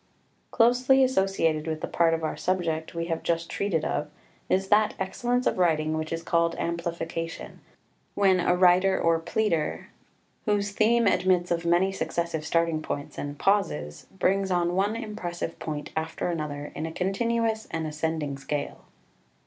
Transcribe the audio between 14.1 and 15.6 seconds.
brings on one impressive